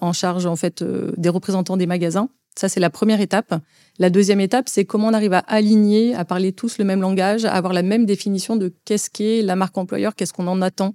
[0.00, 2.28] en charge en fait euh, des représentants des magasins.
[2.58, 3.54] Ça, c'est la première étape.
[3.98, 7.44] La deuxième étape, c'est comment on arrive à aligner, à parler tous le même langage,
[7.44, 10.94] à avoir la même définition de qu'est-ce qu'est la marque employeur, qu'est-ce qu'on en attend,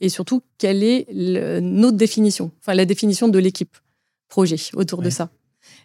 [0.00, 1.06] et surtout quelle est
[1.62, 3.76] notre définition, enfin la définition de l'équipe
[4.28, 5.30] projet autour de ça.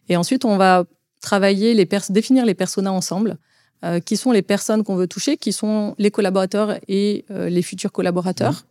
[0.09, 0.83] Et ensuite, on va
[1.21, 3.37] travailler, les définir les personas ensemble,
[3.83, 7.93] euh, qui sont les personnes qu'on veut toucher, qui sont les collaborateurs et les futurs
[7.93, 8.65] collaborateurs,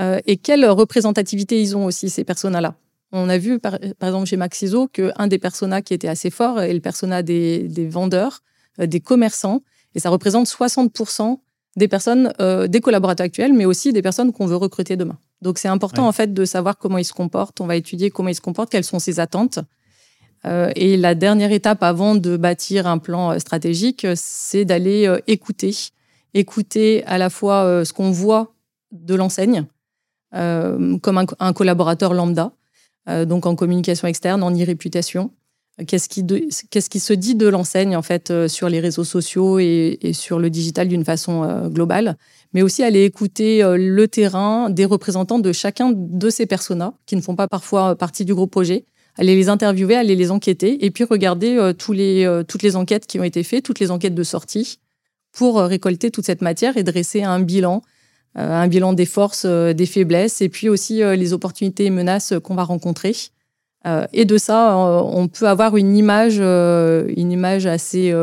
[0.00, 2.76] et quelle représentativité ils ont aussi, ces personas-là.
[3.12, 6.72] On a vu, par, exemple, chez Maxiso, qu'un des personas qui était assez fort est
[6.72, 8.42] le persona des, vendeurs,
[8.80, 9.62] euh, des commerçants,
[9.94, 11.38] et ça représente 60%
[11.76, 15.18] des personnes, euh, des collaborateurs actuels, mais aussi des personnes qu'on veut recruter demain.
[15.42, 17.60] Donc c'est important en fait de savoir comment ils se comportent.
[17.60, 19.58] On va étudier comment ils se comportent, quelles sont ses attentes.
[20.44, 25.74] Euh, et la dernière étape avant de bâtir un plan stratégique, c'est d'aller écouter,
[26.34, 28.54] écouter à la fois ce qu'on voit
[28.92, 29.66] de l'enseigne,
[30.30, 32.52] comme un, collaborateur lambda,
[33.06, 35.32] donc en communication externe, en e-réputation.
[35.86, 36.24] qu'est-ce qui,
[36.70, 40.38] qu'est-ce qui se dit de l'enseigne en fait euh, sur les réseaux sociaux et, sur
[40.38, 42.16] le digital d'une façon euh, globale,
[42.52, 47.16] mais aussi aller écouter euh, le terrain des représentants de chacun de ces personas qui
[47.16, 48.84] ne font pas parfois partie du groupe projet,
[49.16, 51.96] aller les interviewer, aller les enquêter et puis regarder toutes
[52.62, 54.78] les enquêtes qui ont été faites, toutes les enquêtes de sortie
[55.32, 57.82] pour récolter toute cette matière et dresser un bilan
[58.34, 62.64] un bilan des forces, des faiblesses, et puis aussi les opportunités et menaces qu'on va
[62.64, 63.14] rencontrer.
[63.86, 68.14] Euh, et de ça, euh, on peut avoir une image, euh, une image assez,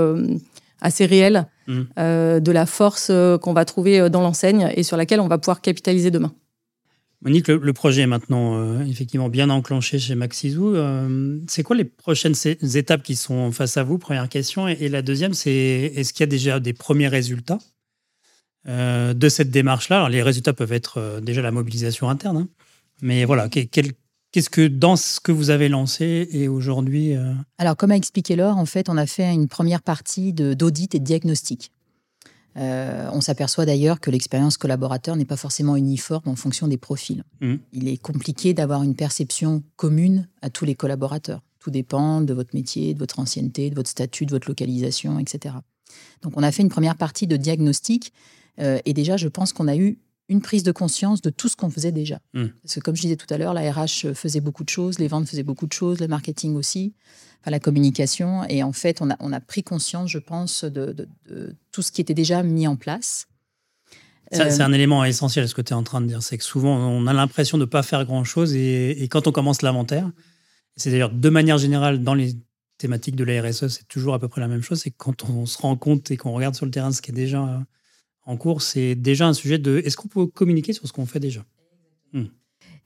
[0.81, 1.81] assez réelle mmh.
[2.39, 6.11] de la force qu'on va trouver dans l'enseigne et sur laquelle on va pouvoir capitaliser
[6.11, 6.33] demain.
[7.21, 10.75] Monique, le, projet est maintenant effectivement bien enclenché chez Maxizou.
[11.47, 12.35] c'est quoi les prochaines
[12.75, 13.97] étapes qui sont face à vous?
[13.97, 14.69] Première question.
[14.69, 17.59] Et, la deuxième, c'est est-ce qu'il y a déjà des premiers résultats?
[18.69, 22.37] De cette démarche-là Les résultats peuvent être déjà la mobilisation interne.
[22.37, 22.47] Hein.
[23.01, 23.93] mais voilà, quel,
[24.31, 28.35] Qu'est-ce que dans ce que vous avez lancé et aujourd'hui euh, Alors, comme a expliqué
[28.35, 31.71] Laure, en fait, on a fait une première partie d'audit et de diagnostic.
[32.57, 37.23] Euh, on s'aperçoit d'ailleurs que l'expérience collaborateur n'est pas forcément uniforme en fonction des profils.
[37.41, 37.55] Mmh.
[37.73, 41.41] Il est compliqué d'avoir une perception commune à tous les collaborateurs.
[41.59, 45.55] Tout dépend de votre métier, de votre ancienneté, de votre statut, de votre localisation, etc.
[46.21, 48.13] Donc on a fait une première partie de diagnostic
[48.59, 51.55] euh, et déjà je pense qu'on a eu une prise de conscience de tout ce
[51.55, 52.19] qu'on faisait déjà.
[52.33, 52.47] Hmm.
[52.61, 55.07] Parce que comme je disais tout à l'heure, la RH faisait beaucoup de choses, les
[55.07, 56.93] ventes faisaient beaucoup de choses, le marketing aussi,
[57.41, 58.43] enfin, la communication.
[58.45, 61.07] Et en fait, on a, on a pris conscience, je pense, de,
[61.71, 63.27] tout ce qui était déjà mis en place.
[64.31, 66.21] C'est euh, un élément essentiel, ce que tu es en train de dire.
[66.21, 68.53] C'est que souvent, on a l'impression de ne pas faire grand-chose.
[68.53, 70.11] Et, quand on commence l'inventaire,
[70.75, 72.35] c'est d'ailleurs de manière générale dans les
[72.77, 74.81] thématiques de la RSE, c'est toujours à peu près la même chose.
[74.81, 77.13] C'est quand on se rend compte et qu'on regarde sur le terrain ce qui est
[77.13, 77.65] déjà
[78.29, 81.19] en cours, c'est déjà un sujet de est-ce qu'on peut communiquer sur ce qu'on fait
[81.19, 81.43] déjà?
[82.13, 82.25] Hmm.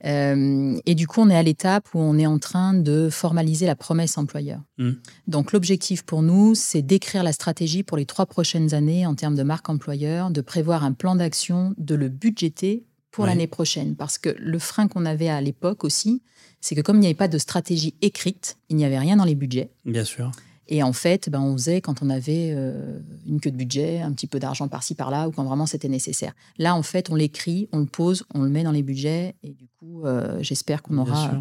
[0.06, 3.66] euh, et du coup, on est à l'étape où on est en train de formaliser
[3.66, 4.62] la promesse employeur.
[4.78, 4.94] Hmm.
[5.28, 9.36] Donc, l'objectif pour nous, c'est d'écrire la stratégie pour les trois prochaines années en termes
[9.36, 13.98] de marque employeur, de prévoir un plan d'action, de le budgéter pour l'année prochaine.
[13.98, 16.22] Parce que le frein qu'on avait à l'époque aussi,
[16.62, 19.26] c'est que comme il n'y avait pas de stratégie écrite, il n'y avait rien dans
[19.26, 19.72] les budgets.
[19.84, 20.32] Bien sûr.
[20.74, 24.12] Et en fait, ben, on faisait quand on avait euh, une queue de budget, un
[24.12, 26.34] petit peu d'argent par-ci par-là, ou quand vraiment c'était nécessaire.
[26.58, 29.52] Là, en fait, on l'écrit, on le pose, on le met dans les budgets, et
[29.54, 31.40] du coup, euh, j'espère qu'on aura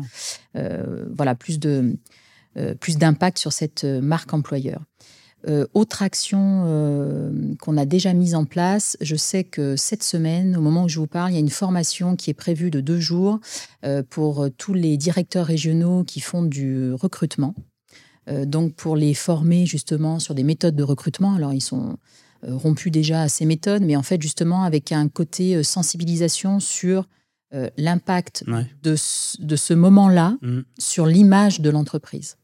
[0.55, 1.97] euh, voilà, plus, de,
[2.79, 4.83] plus d'impact sur cette marque employeur.
[5.73, 6.67] autre action
[7.59, 10.99] qu'on a déjà mise en place, je sais que cette semaine, au moment où je
[11.01, 13.41] vous parle, il y a une formation qui est prévue de deux jours
[14.11, 17.55] pour tous les directeurs régionaux qui font du recrutement.
[18.29, 21.35] Euh, donc pour les former justement sur des méthodes de recrutement.
[21.35, 21.99] Alors ils sont
[22.45, 26.61] euh, rompus déjà à ces méthodes, mais en fait justement avec un côté euh, sensibilisation
[26.61, 27.09] sur
[27.77, 28.47] l'impact
[28.83, 30.61] de, ce moment-là mmh.
[30.79, 32.39] sur l'image de l'entreprise.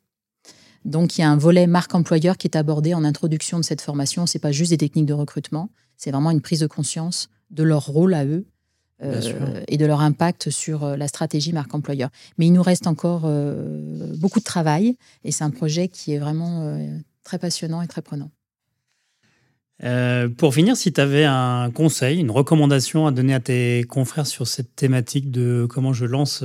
[0.84, 3.80] Donc il y a un volet marque employeur qui est abordé en introduction de cette
[3.80, 4.26] formation.
[4.26, 7.86] C'est pas juste des techniques de recrutement, c'est vraiment une prise de conscience de leur
[7.86, 8.44] rôle à eux
[9.00, 12.10] euh, et de leur impact sur euh, la stratégie marque employeur.
[12.36, 16.18] Mais il nous reste encore euh, beaucoup de travail et c'est un projet qui est
[16.18, 16.76] vraiment
[17.22, 18.30] très passionnant et très prenant.
[20.36, 24.48] pour finir, si tu avais un conseil, une recommandation à donner à tes confrères sur
[24.48, 26.42] cette thématique de comment je lance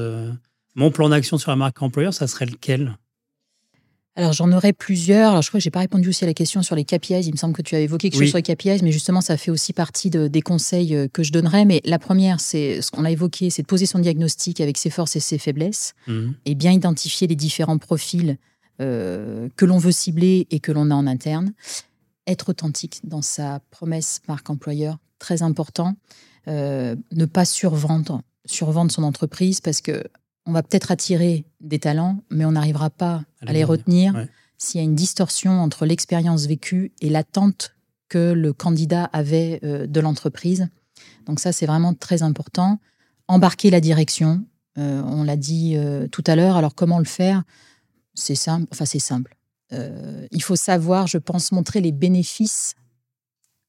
[0.75, 2.97] mon plan d'action sur la marque employeur, ça serait lequel?
[4.15, 5.31] Alors j'en aurais plusieurs.
[5.31, 7.25] Alors je crois que j'ai pas répondu aussi à la question sur les KPIs.
[7.25, 9.37] Il me semble que tu as évoqué quelque chose sur les KPIs, mais justement ça
[9.37, 11.65] fait aussi partie des conseils euh, que je donnerais.
[11.65, 14.91] Mais la première, c'est ce qu'on a évoqué, c'est de poser son diagnostic avec ses
[14.91, 16.35] forces et ses faiblesses, mhm.
[16.45, 18.37] et bien identifier les différents profils
[18.81, 21.53] euh, que l'on veut cibler et que l'on a en interne.
[22.27, 25.95] Être authentique dans sa promesse marque employeur, très important.
[26.47, 30.03] Euh, ne pas survendre, survendre son entreprise parce que
[30.45, 34.27] on va peut-être attirer des talents, mais on n'arrivera pas à, les retenir
[34.57, 37.75] s'il y a une distorsion entre l'expérience vécue et l'attente
[38.09, 40.67] que le candidat avait euh, de l'entreprise.
[41.25, 42.79] Donc ça, c'est vraiment très important.
[43.27, 44.45] Embarquer la direction,
[44.77, 46.55] euh, on l'a dit euh, tout à l'heure.
[46.55, 47.43] Alors comment le faire?
[48.13, 48.67] C'est simple.
[48.71, 49.35] Enfin, c'est simple.
[50.31, 52.75] il faut savoir, je pense, montrer les bénéfices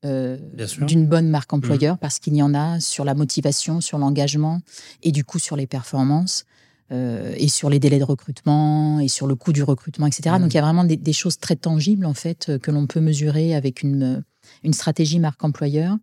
[0.03, 1.99] d'une bonne marque employeur, mmh.
[1.99, 4.61] parce qu'il y en a sur la motivation, sur l'engagement
[5.03, 6.45] et du coup sur les performances.
[6.93, 10.37] Euh, et sur les délais de recrutement et sur le coût du recrutement, etc.
[10.39, 13.01] Donc il y a vraiment des, choses très tangibles en fait euh, que l'on peut
[13.01, 14.21] mesurer avec une, euh,
[14.65, 15.97] une stratégie marque employeur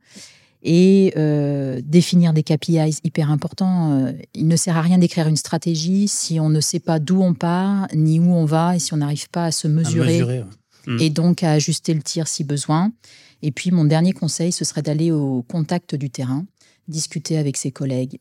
[0.63, 1.13] et
[1.83, 4.13] définir des KPIs hyper importants.
[4.35, 7.33] il ne sert à rien d'écrire une stratégie si on ne sait pas d'où on
[7.33, 10.43] part ni où on va et si on n'arrive pas à se mesurer,
[10.99, 11.13] et mm.
[11.13, 12.91] donc à ajuster le tir si besoin.
[13.41, 16.45] Et puis mon dernier conseil, ce serait d'aller au contact du terrain,
[16.87, 18.19] discuter avec ses collègues,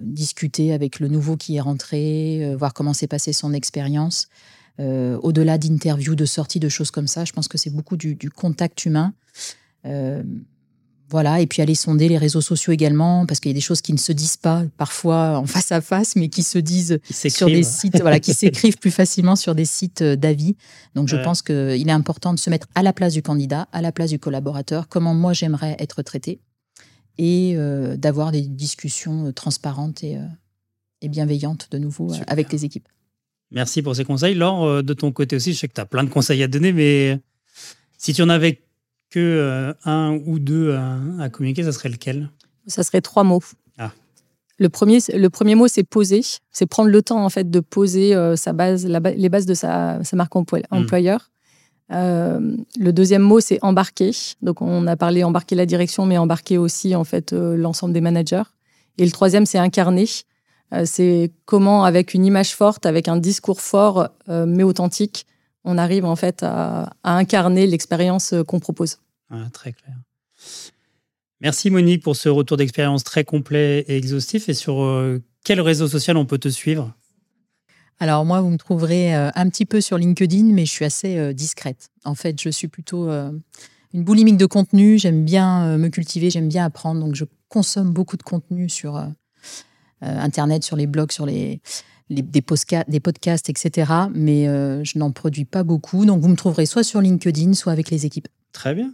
[0.00, 4.28] discuter avec le nouveau qui est rentré, euh, voir comment s'est passée son expérience.
[4.78, 7.24] au-delà d'interviews, de sorties, de choses comme ça.
[7.24, 9.14] Je pense que c'est beaucoup du, contact humain.
[11.12, 13.82] Voilà, et puis aller sonder les réseaux sociaux également, parce qu'il y a des choses
[13.82, 17.48] qui ne se disent pas parfois en face à face, mais qui se disent sur
[17.48, 20.56] des sites, voilà, qui s'écrivent plus facilement sur des sites euh, d'avis.
[20.94, 23.82] Donc je pense qu'il est important de se mettre à la place du candidat, à
[23.82, 26.40] la place du collaborateur, comment moi j'aimerais être traité,
[27.18, 30.18] et euh, d'avoir des discussions euh, transparentes et,
[31.02, 32.88] bienveillantes de nouveau avec les équipes.
[33.50, 34.34] Merci pour ces conseils.
[34.34, 36.72] Laure, de ton côté aussi, je sais que tu as plein de conseils à donner,
[36.72, 37.20] mais
[37.98, 38.62] si tu en avais
[39.12, 40.74] que euh, un ou deux
[41.20, 42.30] à, communiquer, ça serait lequel?
[42.66, 43.42] Ça serait trois mots.
[43.78, 43.92] Ah.
[44.58, 46.22] Le premier, le premier mot, c'est poser.
[46.50, 50.00] C'est prendre le temps en fait de poser euh, sa base, les bases de sa,
[50.14, 50.64] marque hmm.
[50.70, 51.30] employeur.
[51.92, 54.12] Euh, le deuxième mot, c'est embarquer.
[54.40, 58.42] Donc, on a parlé embarquer la direction, mais embarquer aussi en fait l'ensemble des managers.
[58.98, 60.06] Et le troisième, c'est incarner.
[60.84, 65.26] c'est comment, avec une image forte, avec un discours fort mais authentique,
[65.64, 68.98] on arrive en fait à, incarner l'expérience euh, qu'on propose.
[69.52, 69.96] très clair.
[71.40, 74.48] Merci Monique pour ce retour d'expérience très complet et exhaustif.
[74.48, 76.94] Et sur euh, quel réseau social on peut te suivre?
[78.02, 81.34] Alors moi, vous me trouverez euh, un petit peu sur LinkedIn, mais je suis assez
[81.34, 81.88] discrète.
[82.04, 84.98] En fait, je suis plutôt une boulimique de contenu.
[84.98, 87.00] J'aime bien me cultiver, j'aime bien apprendre.
[87.00, 89.02] Donc je consomme beaucoup de contenu sur
[90.00, 91.60] Internet, sur les blogs, sur les,
[92.12, 93.92] des, podcasts, etc.
[94.14, 96.04] Mais euh, je n'en produis pas beaucoup.
[96.04, 98.28] Donc, vous me trouverez soit sur LinkedIn, soit avec les équipes.
[98.52, 98.92] Très bien.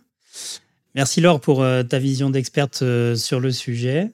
[0.95, 4.11] Merci Laure pour euh, ta vision d'experte euh, sur le sujet.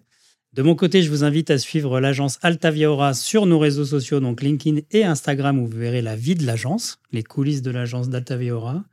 [0.54, 4.40] De mon côté, je vous invite à suivre l'agence Altaviaora sur nos réseaux sociaux, donc
[4.40, 8.84] LinkedIn et Instagram, où vous verrez la vie de l'agence, les coulisses de l'agence d'Altaviaora.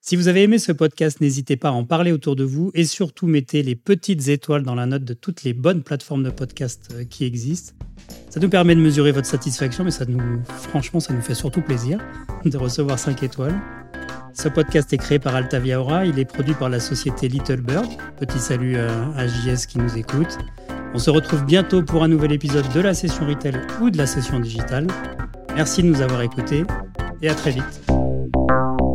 [0.00, 2.86] Si vous avez aimé ce podcast, n'hésitez pas à en parler autour de vous et
[2.86, 7.06] surtout mettez les petites étoiles dans la note de toutes les bonnes plateformes de podcast
[7.10, 7.74] qui existent.
[8.30, 9.90] Ça nous permet de mesurer votre satisfaction, mais
[10.46, 11.98] franchement, ça nous fait surtout plaisir
[12.46, 13.60] de recevoir 5 étoiles.
[14.32, 17.90] Ce podcast est créé par Altavia il est produit par la société Little Bird.
[18.18, 20.38] Petit salut à JS qui nous écoute.
[20.94, 24.06] On se retrouve bientôt pour un nouvel épisode de la session retail ou de la
[24.06, 24.86] session digitale.
[25.54, 26.64] Merci de nous avoir écoutés
[27.22, 28.01] et à très vite.